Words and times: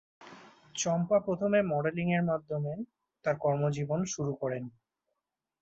চম্পা 0.75 1.17
প্রথমে 1.19 1.59
মডেলিং-এর 1.71 2.23
মাধ্যমে 2.23 2.73
তার 3.25 3.35
কর্মজীবন 3.37 3.99
শুরু 4.05 4.33
করেন। 4.35 4.63